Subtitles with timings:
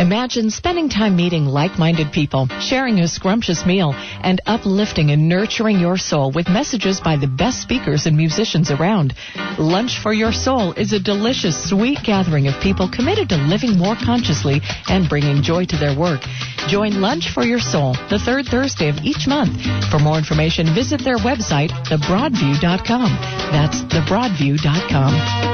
[0.00, 5.98] Imagine spending time meeting like-minded people, sharing a scrumptious meal, and uplifting and nurturing your
[5.98, 9.12] soul with messages by the best speakers and musicians around.
[9.58, 13.94] Lunch for Your Soul is a delicious, sweet gathering of people committed to living more
[13.94, 16.22] consciously and bringing joy to their work.
[16.66, 19.60] Join Lunch for Your Soul the third Thursday of each month.
[19.90, 23.18] For more information, visit their website, thebroadview.com.
[23.52, 25.49] That's thebroadview.com.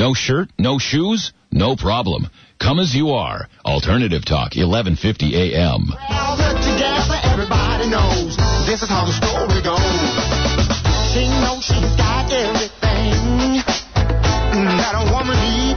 [0.00, 2.26] No shirt, no shoes, no problem.
[2.58, 3.50] Come as you are.
[3.66, 4.96] Alternative Talk, 1150
[5.36, 5.92] AM.
[6.08, 8.34] All put together, everybody knows
[8.64, 9.76] this is how the story goes.
[11.12, 13.60] She knows she's got everything
[14.80, 15.69] that a woman needs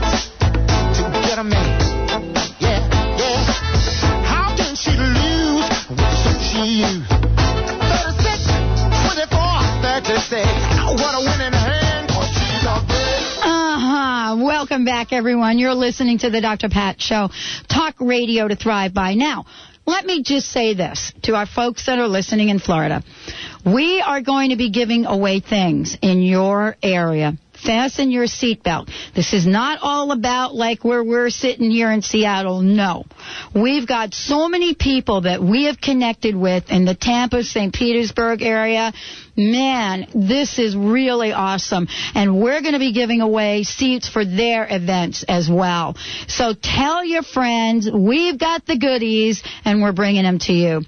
[14.84, 15.58] Welcome back, everyone.
[15.58, 16.68] You're listening to the Dr.
[16.68, 17.30] Pat Show.
[17.68, 19.14] Talk radio to thrive by.
[19.14, 19.46] Now,
[19.86, 23.02] let me just say this to our folks that are listening in Florida.
[23.64, 27.32] We are going to be giving away things in your area.
[27.64, 28.90] Fasten your seatbelt.
[29.14, 32.60] This is not all about like where we're sitting here in Seattle.
[32.60, 33.04] No.
[33.54, 37.72] We've got so many people that we have connected with in the Tampa, St.
[37.72, 38.92] Petersburg area.
[39.36, 41.88] Man, this is really awesome.
[42.14, 45.96] And we're going to be giving away seats for their events as well.
[46.28, 50.82] So tell your friends, we've got the goodies and we're bringing them to you.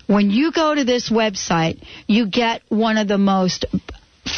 [0.06, 3.66] When you go to this website, you get one of the most,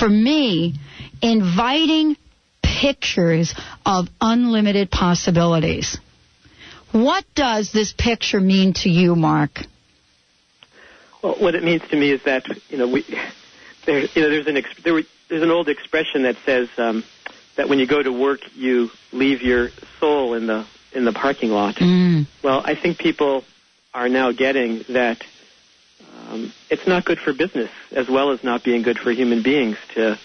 [0.00, 0.74] for me,
[1.22, 2.16] inviting
[2.62, 3.54] pictures
[3.86, 5.98] of unlimited possibilities.
[6.92, 9.60] What does this picture mean to you, Marc?
[11.22, 13.04] Well, what it means to me is that you know we
[13.86, 17.04] there you know there's an there, there's an old expression that says um,
[17.56, 21.50] that when you go to work you leave your soul in the in the parking
[21.50, 21.76] lot.
[21.76, 22.26] Mm.
[22.42, 23.44] Well, I think people
[23.94, 25.22] are now getting that
[26.28, 29.76] um, it's not good for business as well as not being good for human beings
[29.94, 30.18] to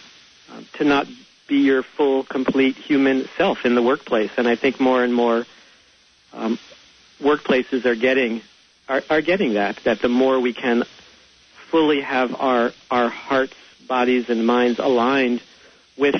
[0.52, 1.07] um, to not
[1.48, 4.31] be your full, complete human self in the workplace.
[4.38, 5.46] And I think more and more
[6.34, 6.57] um,
[7.22, 8.42] workplaces are getting
[8.88, 10.84] are, are getting that that the more we can
[11.69, 13.56] fully have our our hearts,
[13.88, 15.42] bodies, and minds aligned
[15.98, 16.16] with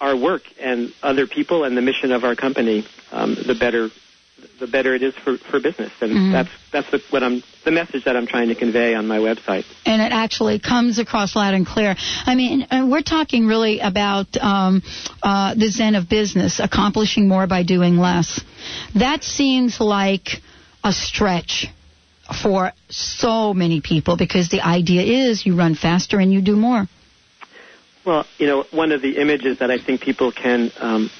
[0.00, 3.88] our work and other people and the mission of our company, um, the better
[4.60, 5.92] the better it is for, for business.
[6.00, 6.32] And Mhm.
[6.32, 9.64] that's that's the, what I'm the message that I'm trying to convey on my website.
[9.86, 11.96] and it actually comes across loud and clear.
[12.26, 14.82] I mean, uh, we're talking really about um,
[15.22, 18.40] uh, the zen of business, accomplishing more by doing less.
[18.96, 20.42] That seems like
[20.82, 21.68] a stretch
[22.32, 26.88] for so many people because the idea is you run faster and you do more.
[28.04, 31.10] Well, you know, one of the images that I think people can um,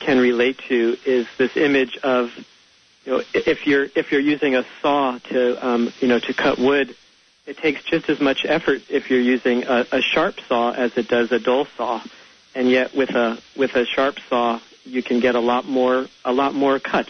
[0.00, 2.30] can relate to is this image of,
[3.04, 6.58] you know, if you're if you're using a saw to, um, you know, to cut
[6.58, 6.94] wood,
[7.46, 11.08] it takes just as much effort if you're using a, a sharp saw as it
[11.08, 12.02] does a dull saw,
[12.54, 16.32] and yet with a with a sharp saw you can get a lot more a
[16.32, 17.08] lot more cut,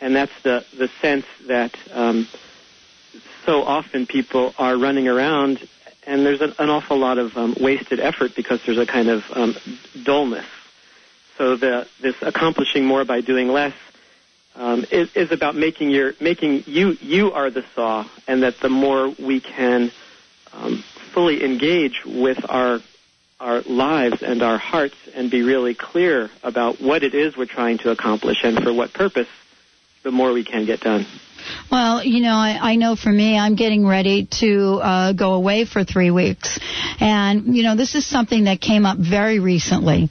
[0.00, 2.26] and that's the the sense that um,
[3.48, 5.66] so often people are running around
[6.06, 9.24] and there's an, an awful lot of um, wasted effort because there's a kind of
[9.32, 9.56] um,
[10.04, 10.44] dullness.
[11.38, 13.72] So the this accomplishing more by doing less
[14.54, 18.68] um, is, is about making your making you you are the saw, and that the
[18.68, 19.92] more we can
[20.52, 20.84] um,
[21.14, 22.80] fully engage with our
[23.40, 27.78] our lives and our hearts and be really clear about what it is we're trying
[27.78, 29.28] to accomplish and for what purpose,
[30.02, 31.06] the more we can get done.
[31.70, 35.64] Well, you know, I, I know for me, I'm getting ready to uh, go away
[35.64, 36.58] for three weeks.
[37.00, 40.10] And, you know, this is something that came up very recently.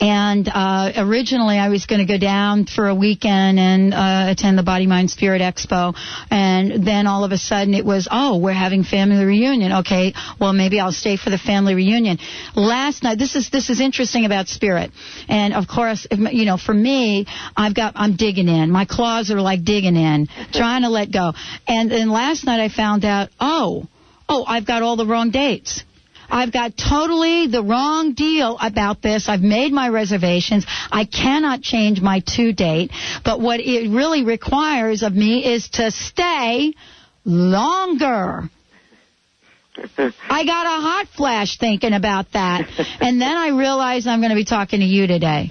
[0.00, 4.58] And uh, originally, I was going to go down for a weekend and uh, attend
[4.58, 5.94] the Body, Mind, Spirit Expo.
[6.30, 9.72] And then all of a sudden, it was, oh, we're having family reunion.
[9.80, 12.18] Okay, well, maybe I'll stay for the family reunion.
[12.54, 14.90] Last night, this is this is interesting about spirit.
[15.28, 17.26] And of course, if, you know, for me,
[17.56, 18.70] I've got I'm digging in.
[18.70, 21.32] My claws are like digging in, trying to let go.
[21.66, 23.86] And then last night, I found out, oh,
[24.28, 25.82] oh, I've got all the wrong dates.
[26.28, 29.28] I've got totally the wrong deal about this.
[29.28, 30.66] I've made my reservations.
[30.90, 32.90] I cannot change my to date.
[33.24, 36.74] But what it really requires of me is to stay
[37.24, 38.50] longer.
[39.98, 42.68] I got a hot flash thinking about that.
[43.00, 45.50] And then I realized I'm going to be talking to you today.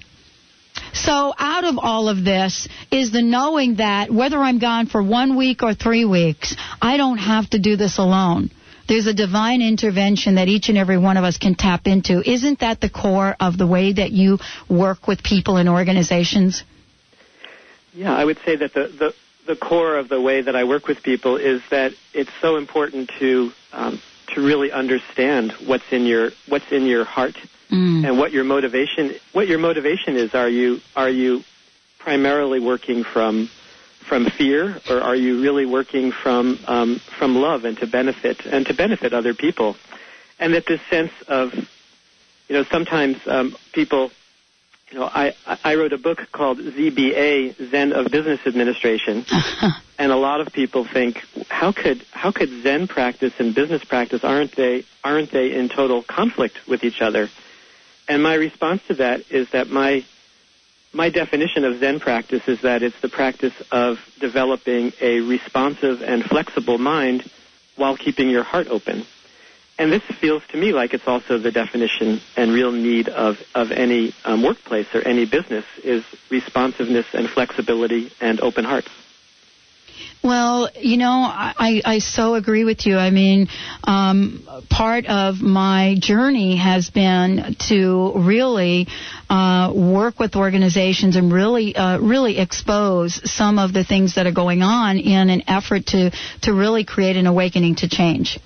[0.96, 5.36] So out of all of this is the knowing that whether I'm gone for one
[5.36, 8.50] week or three weeks, I don't have to do this alone.
[8.88, 12.22] There's a divine intervention that each and every one of us can tap into.
[12.28, 16.64] Isn't that the core of the way that you work with people and organizations?
[17.94, 19.14] Yeah, I would say that the, the,
[19.48, 23.12] the core of the way that I work with people is that it's so important
[23.20, 24.02] to um,
[24.34, 27.36] to really understand what's in your what's in your heart
[27.76, 28.06] Mm.
[28.06, 30.34] and what your motivation what your motivation is.
[30.34, 31.44] Are you are you
[32.00, 33.50] primarily working from
[34.08, 38.66] from fear, or are you really working from um, from love and to benefit and
[38.68, 39.76] to benefit other people?
[40.40, 44.12] And that this sense of you know sometimes um, people
[44.90, 49.26] you know I I wrote a book called ZBA Zen of Business Administration,
[50.00, 51.18] and a lot of people think
[51.50, 56.04] how could how could Zen practice and business practice aren't they aren't they in total
[56.04, 57.30] conflict with each other?
[58.08, 60.06] And my response to that is that my
[60.94, 66.24] my definition of Zen practice is that it's the practice of developing a responsive and
[66.24, 67.30] flexible mind
[67.76, 69.06] while keeping your heart open.
[69.78, 73.74] And this feels to me like it's also the definition and real need of, of
[73.74, 78.88] any um, workplace or any business is responsiveness and flexibility and open hearts.
[80.24, 82.98] Well, you know, I, I so agree with you.
[82.98, 83.48] I mean,
[83.84, 88.88] um, part of my journey has been to really
[89.30, 94.32] uh, work with organizations and really, uh, really expose some of the things that are
[94.32, 96.12] going on in an effort to
[96.42, 98.40] to really create an awakening to change.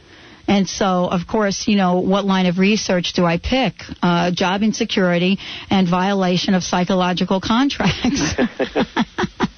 [0.50, 3.76] And so, of course, you know, what line of research do I pick?
[4.02, 5.38] Uh, job insecurity
[5.70, 8.34] and violation of psychological contracts.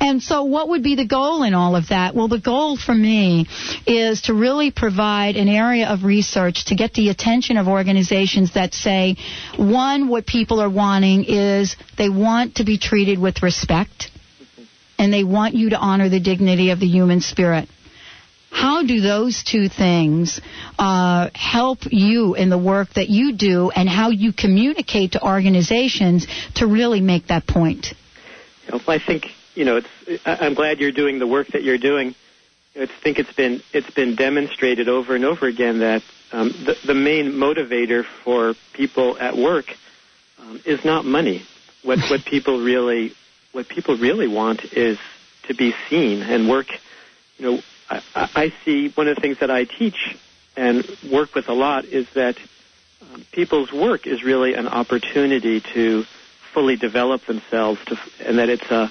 [0.00, 2.14] And so, what would be the goal in all of that?
[2.14, 3.46] Well, the goal for me
[3.86, 8.74] is to really provide an area of research to get the attention of organizations that
[8.74, 9.16] say,
[9.56, 14.10] one, what people are wanting is they want to be treated with respect,
[14.98, 17.68] and they want you to honor the dignity of the human spirit.
[18.50, 20.40] How do those two things
[20.78, 26.26] uh, help you in the work that you do and how you communicate to organizations
[26.54, 27.88] to really make that point?
[28.88, 30.22] I think you know it's.
[30.24, 32.14] I'm glad you're doing the work that you're doing.
[32.78, 36.94] I think it's been it's been demonstrated over and over again that um, the the
[36.94, 39.66] main motivator for people at work
[40.38, 41.42] um, is not money.
[41.82, 43.14] What what people really
[43.52, 44.98] what people really want is
[45.44, 46.66] to be seen and work.
[47.38, 50.16] You know, I, I I see one of the things that I teach
[50.56, 52.36] and work with a lot is that
[53.00, 56.04] um, people's work is really an opportunity to
[56.52, 58.90] fully develop themselves, to, and that it's a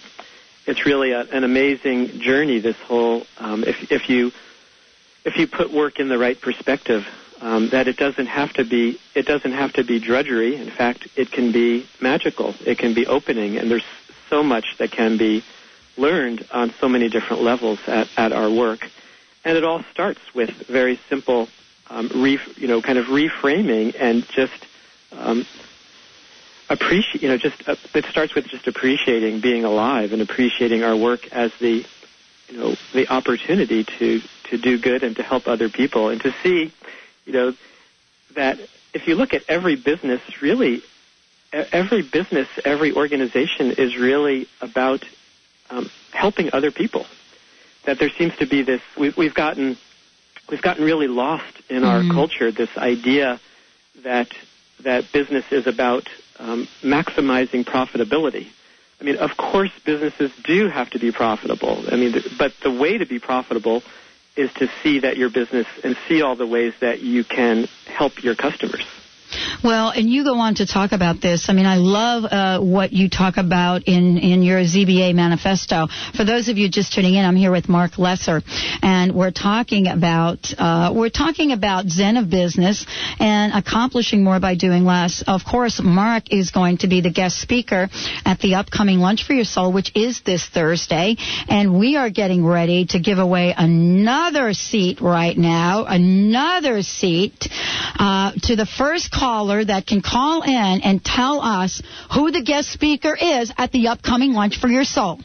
[0.65, 2.59] it's really a, an amazing journey.
[2.59, 4.31] This whole um, if if you
[5.23, 7.05] if you put work in the right perspective,
[7.41, 10.55] um, that it doesn't have to be it doesn't have to be drudgery.
[10.55, 12.55] In fact, it can be magical.
[12.65, 13.85] It can be opening, and there's
[14.29, 15.43] so much that can be
[15.97, 18.89] learned on so many different levels at, at our work.
[19.43, 21.47] And it all starts with very simple,
[21.89, 24.65] um, you know, kind of reframing and just
[25.11, 25.45] um,
[26.69, 30.95] appreciate, you know, just uh, it starts with just appreciating being alive and appreciating our
[30.95, 31.85] work as the,
[32.49, 36.33] you know, the opportunity to to do good and to help other people and to
[36.43, 36.71] see,
[37.25, 37.53] you know,
[38.35, 38.59] that
[38.93, 40.83] if you look at every business, really,
[41.51, 45.03] every business, every organization is really about
[45.69, 47.05] um, helping other people.
[47.85, 49.77] That there seems to be this, we've, we've gotten,
[50.49, 52.11] we've gotten really lost in our Mhm.
[52.13, 52.51] culture.
[52.51, 53.39] This idea
[54.03, 54.29] that
[54.81, 56.07] that business is about
[56.39, 58.47] um, maximizing profitability.
[58.99, 61.85] I mean, of course, businesses do have to be profitable.
[61.91, 63.83] I mean, but the way to be profitable
[64.37, 68.23] is to see that your business and see all the ways that you can help
[68.23, 68.85] your customers.
[69.65, 71.49] Well, and you go on to talk about this.
[71.49, 75.87] I mean, I love uh, what you talk about in, in your ZBA manifesto.
[76.15, 78.43] For those of you just tuning in, I'm here with Marc Lesser,
[78.83, 82.85] and we're talking about uh, we're talking about Zen of business
[83.19, 85.23] and accomplishing more by doing less.
[85.25, 87.89] Of course, Marc is going to be the guest speaker
[88.23, 91.15] at the upcoming Lunch for Your Soul, which is this Thursday,
[91.49, 97.47] and we are getting ready to give away another seat right now, another seat
[97.97, 101.81] uh, to the first caller that can call in and tell us
[102.13, 105.19] who the guest speaker is at the upcoming Lunch for Your Soul.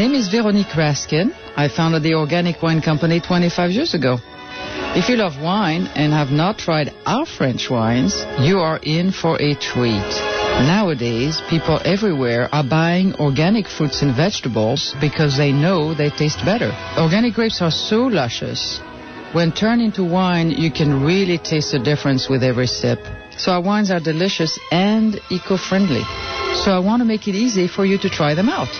[0.00, 1.30] Name is Veronique Raskin.
[1.56, 4.16] I founded the Organic Wine Company 25 years ago.
[4.96, 9.36] If you love wine and have not tried our French wines, you are in for
[9.36, 10.10] a treat.
[10.64, 16.72] Nowadays, people everywhere are buying organic fruits and vegetables because they know they taste better.
[16.96, 18.80] Organic grapes are so luscious.
[19.32, 23.00] When turned into wine, you can really taste the difference with every sip.
[23.36, 26.04] So our wines are delicious and eco-friendly.
[26.64, 28.72] So I want to make it easy for you to try them out.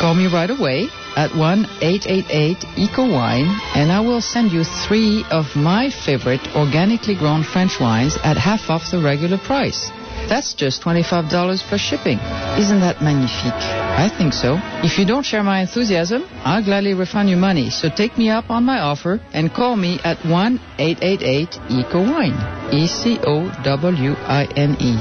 [0.00, 6.40] Call me right away at 1-888-ECO-WINE and I will send you three of my favorite
[6.56, 9.90] organically grown French wines at half off the regular price.
[10.28, 11.28] That's just $25
[11.68, 12.18] plus shipping.
[12.58, 13.52] Isn't that magnifique?
[13.52, 14.58] I think so.
[14.82, 17.68] If you don't share my enthusiasm, I'll gladly refund your money.
[17.70, 22.72] So take me up on my offer and call me at 1-888-ECO-WINE.
[22.72, 24.96] E-C-O-W-I-N-E.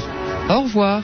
[0.49, 1.03] Au revoir.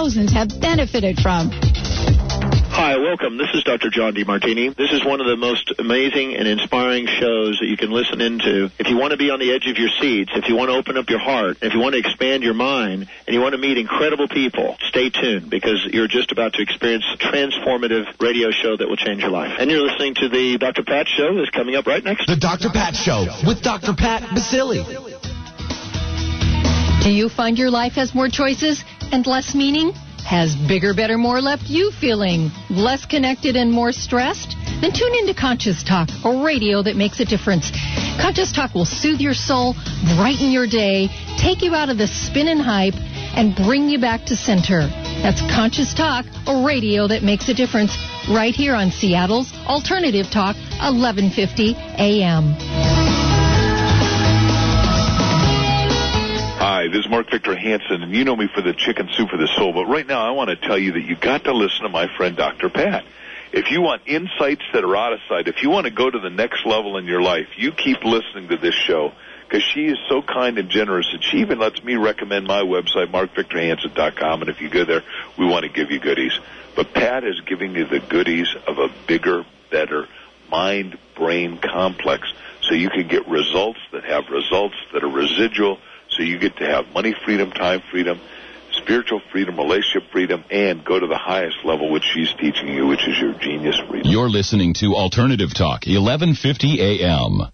[0.00, 1.50] thousands have benefited from.
[1.52, 3.36] Hi, welcome.
[3.36, 3.90] This is Dr.
[3.90, 4.74] John DeMartini.
[4.74, 8.70] This is one of the most amazing and inspiring shows that you can listen into.
[8.78, 10.76] If you want to be on the edge of your seats, if you want to
[10.76, 13.58] open up your heart, if you want to expand your mind, and you want to
[13.58, 18.78] meet incredible people, stay tuned because you're just about to experience a transformative radio show
[18.78, 19.52] that will change your life.
[19.58, 20.82] And you're listening to the Dr.
[20.82, 22.26] Pat Show that's coming up right next.
[22.26, 22.70] The Dr.
[22.70, 23.92] Pat Show with Dr.
[23.92, 24.80] Pat Baccili.
[27.02, 29.92] Do you find your life has more choices and less meaning?
[30.24, 34.54] Has bigger, better, more left you feeling less connected and more stressed?
[34.80, 37.70] Then tune into Conscious Talk, a radio that makes a difference.
[38.20, 39.74] Conscious Talk will soothe your soul,
[40.16, 42.94] brighten your day, take you out of the spin and hype,
[43.34, 44.86] and bring you back to center.
[45.22, 47.96] That's Conscious Talk, a radio that makes a difference,
[48.28, 52.99] right here on Seattle's Alternative Talk, 1150 AM.
[56.60, 59.38] Hi, this is Mark Victor Hansen, and you know me for the chicken soup for
[59.38, 59.72] the soul.
[59.72, 62.06] But right now, I want to tell you that you got to listen to my
[62.18, 62.68] friend Dr.
[62.68, 63.02] Pat.
[63.50, 66.18] If you want insights that are out of sight, if you want to go to
[66.18, 69.12] the next level in your life, you keep listening to this show
[69.48, 73.10] because she is so kind and generous, and she even lets me recommend my website,
[73.10, 74.42] markvictorhansen.com.
[74.42, 75.02] And if you go there,
[75.38, 76.38] we want to give you goodies.
[76.76, 80.08] But Pat is giving you the goodies of a bigger, better
[80.50, 85.78] mind-brain complex, so you can get results that have results that are residual
[86.10, 88.20] so you get to have money freedom, time freedom,
[88.72, 93.06] spiritual freedom, relationship freedom, and go to the highest level which she's teaching you, which
[93.06, 94.10] is your genius freedom.
[94.10, 97.50] You're listening to Alternative Talk, 1150 AM.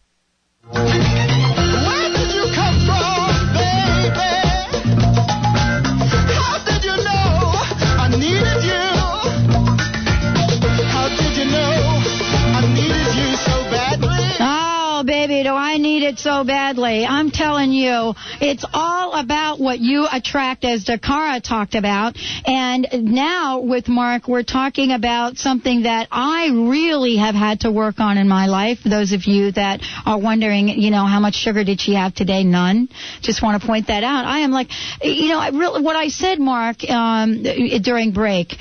[16.27, 17.07] So badly?
[17.07, 22.17] I'm telling you, it's all about what you attract, as Dakara talked about.
[22.45, 28.01] And now with Marc, we're talking about something that I really have had to work
[28.01, 28.79] on in my life.
[28.85, 32.43] Those of you that are wondering, you know, how much sugar did she have today?
[32.43, 32.89] None.
[33.21, 34.25] Just want to point that out.
[34.25, 34.71] I am like,
[35.05, 38.53] you know, I really, what I said, Marc, um, during break,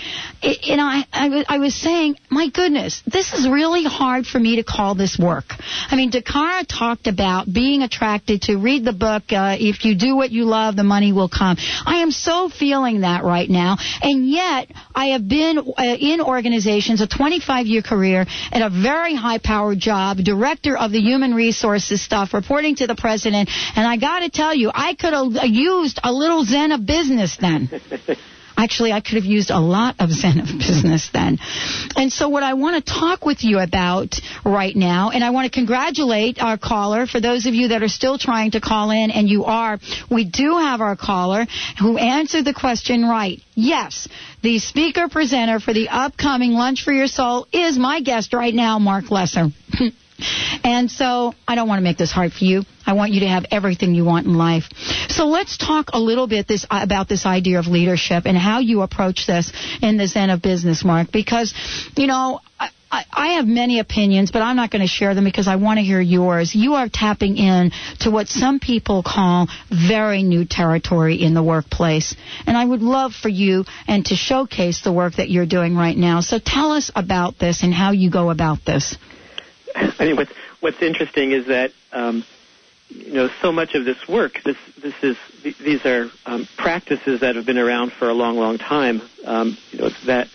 [0.43, 4.57] you know, I, I, I was saying, my goodness, this is really hard for me
[4.57, 5.45] to call this work.
[5.89, 10.15] I mean, Dakara talked about being attracted to read the book, uh, if you do
[10.15, 11.57] what you love, the money will come.
[11.85, 13.77] I am so feeling that right now.
[14.03, 19.15] And yet, I have been uh, in organizations, a 25 year career, at a very
[19.15, 23.49] high powered job, director of the human resources stuff, reporting to the president.
[23.75, 27.37] And I got to tell you, I could have used a little zen of business
[27.37, 27.69] then.
[28.57, 31.39] Actually, I could have used a lot of Zen of business then.
[31.95, 35.51] And so what I want to talk with you about right now, and I want
[35.51, 39.11] to congratulate our caller for those of you that are still trying to call in,
[39.11, 41.45] and you are, we do have our caller
[41.79, 43.39] who answered the question right.
[43.55, 44.07] Yes,
[44.41, 48.79] the speaker presenter for the upcoming Lunch for Your Soul is my guest right now,
[48.79, 49.49] Marc Lesser.
[50.63, 52.63] And so I don't want to make this hard for you.
[52.85, 54.65] I want you to have everything you want in life.
[55.09, 58.59] So let's talk a little bit this uh, about this idea of leadership and how
[58.59, 59.51] you approach this
[59.81, 61.53] in the Zen of business, Marc, because
[61.95, 62.39] you know.
[62.59, 65.57] I, I, I have many opinions, but I'm not going to share them because I
[65.57, 66.55] want to hear yours.
[66.55, 72.15] You are tapping in to what some people call very new territory in the workplace.
[72.45, 75.97] And I would love for you and to showcase the work that you're doing right
[75.97, 76.21] now.
[76.21, 78.95] So tell us about this and how you go about this.
[79.99, 82.23] I mean, what's what's interesting is that um,
[82.89, 84.41] you know so much of this work.
[84.43, 85.17] This this is
[85.59, 89.01] these are um, practices that have been around for a long, long time.
[89.25, 90.27] Um, you know it's that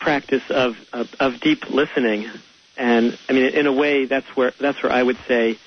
[0.00, 2.30] practice of, of of deep listening,
[2.76, 5.58] and I mean, in a way, that's where that's where I would say,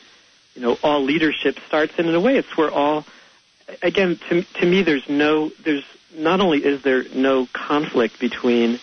[0.56, 3.06] you know, all leadership starts, and in a way, it's where all.
[3.84, 8.80] Again, to to me, there's no there's not only is there no conflict between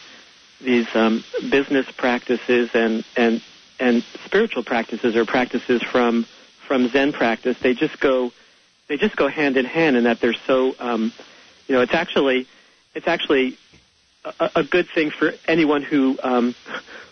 [0.61, 3.42] these um, business practices and and
[3.78, 6.26] and spiritual practices or practices from
[6.66, 7.56] from Zen practice.
[7.60, 8.32] They just go
[8.88, 11.12] they just go hand in hand, in that they're so um,
[11.68, 12.46] you know it's actually
[12.94, 13.58] it's actually
[14.24, 16.54] a, a good thing for anyone who um,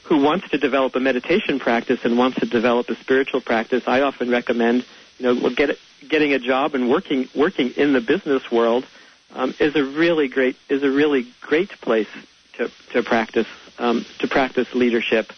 [0.05, 3.85] who wants to develop a meditation practice and wants to develop a spiritual practice.
[3.87, 4.85] I often recommend
[5.19, 8.87] you know get getting a job and working working in the business world
[9.35, 12.09] um, is a really great is a really great place
[12.55, 13.49] to to practice
[13.79, 15.33] um, to practice leadership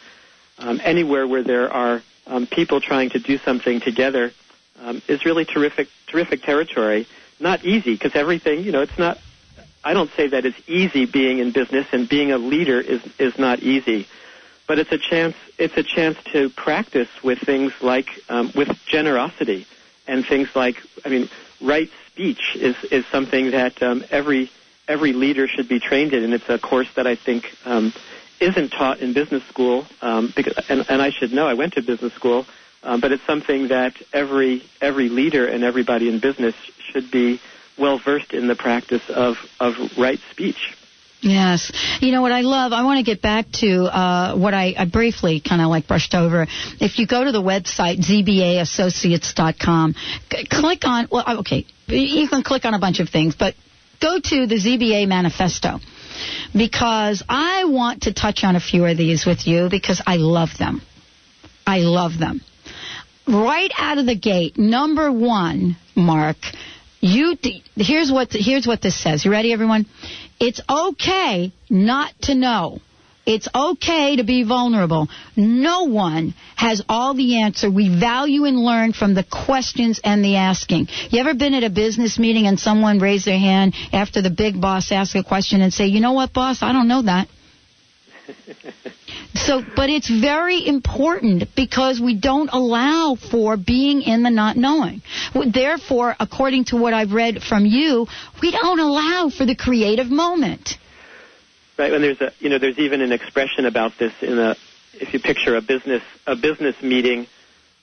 [0.59, 4.33] um, anywhere where there are um, people trying to do something together
[4.81, 7.07] um, is really terrific, terrific territory.
[7.39, 9.19] Not easy because everything, you know, it's not.
[9.85, 13.39] I don't say that it's easy being in business and being a leader is is
[13.39, 14.09] not easy,
[14.67, 15.37] but it's a chance.
[15.59, 19.67] It's a chance to practice with things like um, with generosity
[20.07, 20.77] and things like.
[21.05, 21.29] I mean,
[21.61, 24.51] right speech is is something that um, every
[24.89, 27.93] every leader should be trained in, and it's a course that I think um,
[28.41, 31.83] isn't taught in business school, um, because, and, and I should know I went to
[31.83, 32.47] business school,
[32.83, 36.55] um, but it's something that every every leader and everybody in business
[36.93, 37.41] should be
[37.79, 40.77] well versed in the practice of of right speech.
[41.21, 41.73] Yes.
[42.01, 42.73] You know what I love?
[42.73, 46.15] I want to get back to uh, what I, I briefly kind of like brushed
[46.15, 46.47] over.
[46.79, 49.95] If you go to the website, zbaassociates.com,
[50.31, 53.55] c- click on, well, okay, you can click on a bunch of things, but
[54.01, 55.81] go to the ZBA manifesto
[56.53, 60.51] because I want to touch on a few of these with you because I love
[60.59, 60.83] them.
[61.67, 62.41] I love them.
[63.27, 66.37] Right out of the gate, number one, Marc,
[67.01, 67.37] you
[67.75, 69.25] here's what here's what this says.
[69.25, 69.87] You ready, everyone?
[70.39, 72.81] It's okay not to know.
[73.27, 75.09] It's okay to be vulnerable.
[75.35, 77.69] No one has all the answer.
[77.69, 80.87] We value and learn from the questions and the asking.
[81.11, 84.61] You ever been at a business meeting and someone raised their hand after the big
[84.61, 87.29] boss asks a question and say, you know what, boss, I don't know that.
[89.35, 95.03] So, but it's very important because we don't allow for being in the not knowing.
[95.53, 98.07] Therefore, according to what I've read from you,
[98.41, 100.79] we don't allow for the creative moment.
[101.79, 104.57] Right, and there's a you know there's even an expression about this in a
[104.95, 107.27] if you picture a business a business meeting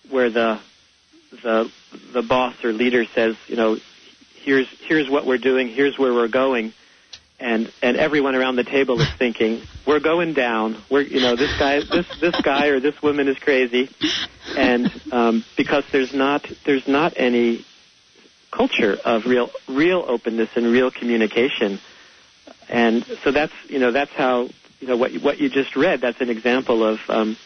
[0.10, 0.60] where the
[1.44, 1.72] the
[2.12, 3.78] the boss or leader says you know
[4.36, 6.74] here's here's what we're doing here's where we're going
[7.40, 11.56] and and everyone around the table is thinking we're going down we're you know this
[11.60, 13.90] guy this this guy or this woman is crazy
[14.58, 17.64] and um, because there's not there's not any
[18.52, 21.80] culture of real real openness and real communication
[22.70, 24.50] and so that's you know that's how
[24.80, 26.02] you know what what you just read.
[26.02, 27.38] That's an example of um,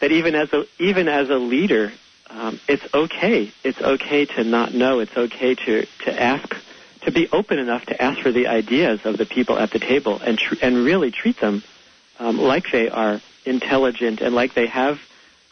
[0.00, 1.92] that even as a even as a leader,
[2.28, 3.52] um, it's okay.
[3.64, 5.00] It's okay to not know.
[5.00, 6.48] It's okay to to ask
[7.02, 10.20] to be open enough to ask for the ideas of the people at the table
[10.20, 11.62] and tr- and really treat them
[12.18, 14.98] um, like they are intelligent and like they have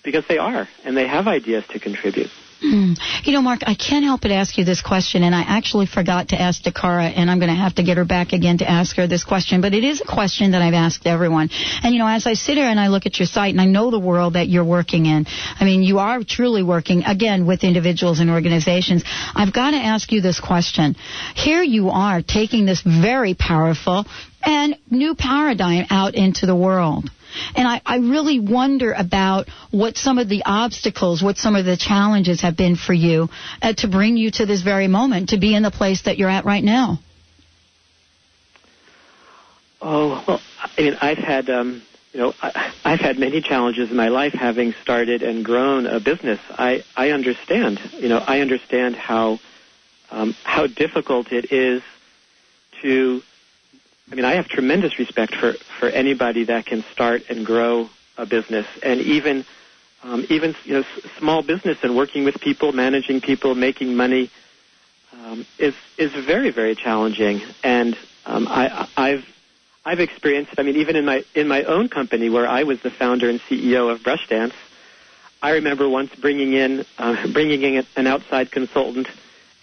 [0.04, 2.30] because they are and they have ideas to contribute.
[2.62, 2.98] Mm.
[3.24, 6.28] You know, Marc, I can't help but ask you this question, and I actually forgot
[6.28, 8.96] to ask Dakara, and I'm going to have to get her back again to ask
[8.96, 11.48] her this question, but it is a question that I've asked everyone.
[11.82, 13.66] And, you know, as I sit here and I look at your site and I
[13.66, 15.26] know the world that you're working in,
[15.58, 19.04] I mean, you are truly working, again, with individuals and organizations.
[19.34, 20.96] I've got to ask you this question.
[21.34, 24.04] Here you are taking this very powerful
[24.42, 27.10] and new paradigm out into the world.
[27.54, 31.76] And I, I really wonder about what some of the obstacles, what some of the
[31.76, 33.28] challenges have been for you
[33.62, 36.30] uh, to bring you to this very moment, to be in the place that you're
[36.30, 36.98] at right now.
[39.82, 43.96] Oh well, I mean, I've had um, you know I, I've had many challenges in
[43.96, 46.38] my life, having started and grown a business.
[46.50, 49.38] I I understand, you know, I understand how
[50.10, 51.82] um, how difficult it is
[52.82, 53.22] to
[54.10, 58.26] I mean, I have tremendous respect for, for anybody that can start and grow a
[58.26, 59.44] business, and even
[60.02, 64.30] um, even you know s- small business and working with people, managing people, making money
[65.12, 67.40] um, is is very very challenging.
[67.62, 67.96] And
[68.26, 69.24] um, I, I've
[69.84, 70.52] I've experienced.
[70.58, 73.40] I mean, even in my in my own company where I was the founder and
[73.42, 74.54] CEO of Brush Dance,
[75.40, 79.06] I remember once bringing in uh, bringing in an outside consultant,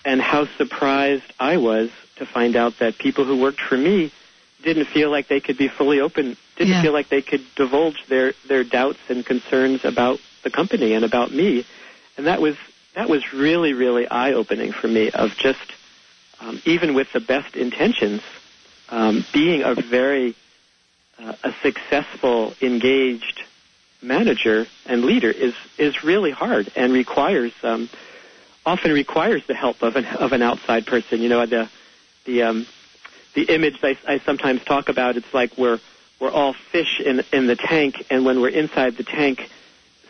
[0.06, 4.12] and how surprised I was to find out that people who worked for me
[4.64, 6.82] didn't feel like they could be fully open, didn't Yeah.
[6.82, 11.32] feel like they could divulge their their doubts and concerns about the company and about
[11.32, 11.66] me,
[12.18, 12.56] and that was
[12.96, 15.12] that was really really eye opening for me.
[15.12, 15.60] Of just
[16.40, 18.22] um, even with the best intentions,
[18.90, 20.36] um, being a very
[21.20, 23.44] uh, a successful, engaged
[24.02, 27.90] manager and leader is is really hard and requires um,
[28.66, 31.22] often requires the help of an of an outside person.
[31.22, 31.70] You know the
[32.26, 32.68] the um,
[33.38, 35.16] the image I, I sometimes talk about.
[35.16, 35.80] It's like we're
[36.20, 39.48] we're all fish in in the tank, and when we're inside the tank,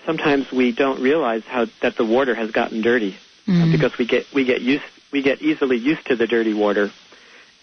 [0.06, 3.18] sometimes we don't realize how that the water has gotten dirty
[3.50, 6.90] uh, because we get we get used we get easily used to the dirty water,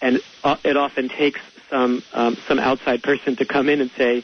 [0.03, 4.23] and uh, it often takes some um, some outside person to come in and say,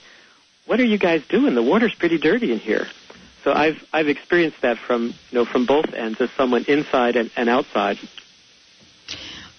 [0.67, 1.55] "What are you guys doing?
[1.55, 2.85] The water's pretty dirty in here."
[3.43, 7.31] So I've I've experienced that from you know from both ends as someone inside and,
[7.35, 7.97] and outside.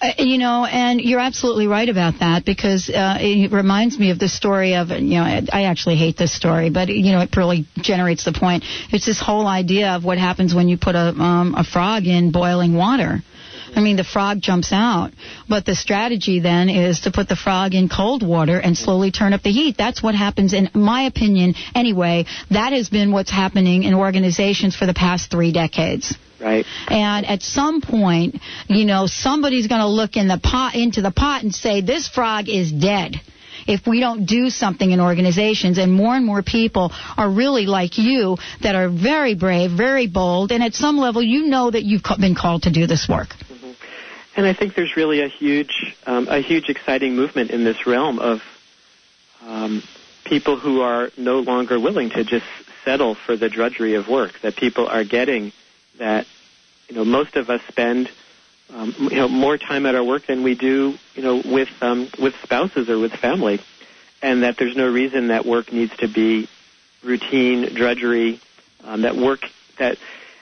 [0.03, 4.19] Uh, you know, and you're absolutely right about that because uh, it reminds me of
[4.19, 7.37] the story of, you know, I I actually hate this story, but you know, it
[7.37, 8.65] really generates the point.
[8.91, 12.33] It's this whole idea of what happens when you put a um, a frog in
[12.33, 13.21] boiling water.
[13.75, 15.13] I mean, the frog jumps out,
[15.49, 19.33] but the strategy then is to put the frog in cold water and slowly turn
[19.33, 19.77] up the heat.
[19.79, 22.27] That's what happens, in my opinion, anyway.
[22.51, 26.15] That has been what's happening in organizations for the past three decades.
[26.43, 26.67] Right.
[26.89, 31.13] And at some point, you know, somebody's going to look in the pot into the
[31.13, 33.21] pot and say this frog is dead.
[33.67, 37.97] If we don't do something in organizations, and more and more people are really like
[37.97, 42.03] you, that are very brave, very bold, and at some level, you know that you've
[42.19, 43.29] been called to do this work.
[44.35, 48.19] And I think there's really a huge, um, a huge exciting movement in this realm
[48.19, 48.41] of
[49.43, 49.83] um,
[50.25, 52.47] people who are no longer willing to just
[52.85, 54.33] settle for the drudgery of work.
[54.43, 55.53] That people are getting
[55.99, 56.27] that,
[56.93, 58.11] you know, most of us spend,
[58.75, 62.11] um, you know, more time at our work than we do, you know, with um,
[62.19, 63.63] with spouses or with family,
[64.21, 66.51] and that there's no reason that work needs to be
[67.03, 68.41] routine drudgery.
[68.85, 69.41] Um, that work
[69.79, 69.97] that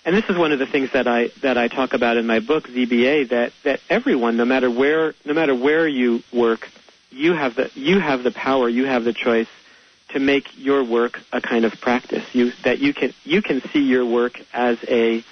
[0.04, 2.40] and this is one of the things that I that I talk about in my
[2.40, 6.68] book ZBA that that everyone no matter where no matter where you work
[7.12, 9.46] you have the you have the power you have the choice
[10.08, 13.82] to make your work a kind of practice you that you can you can see
[13.84, 15.22] your work as a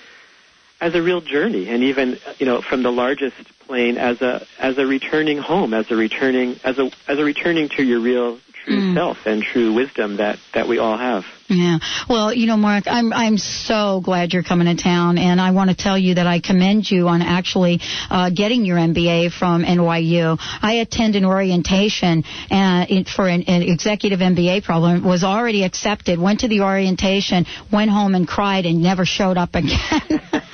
[0.80, 3.36] as a real journey and even you know from the largest
[3.66, 7.68] plane as a as a returning home as a returning as a as a returning
[7.68, 11.78] to your real true self and true wisdom that that we all have Yeah.
[12.10, 15.70] Well, you know, Marc, I'm I'm so glad you're coming to town, and I want
[15.70, 20.36] to tell you that I commend you on actually uh, getting your MBA from NYU.
[20.38, 26.18] I attended an orientation uh, in, for an, an executive MBA program, was already accepted,
[26.18, 30.20] went to the orientation, went home and cried, and never showed up again.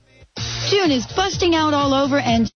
[0.70, 2.50] June is busting out all over and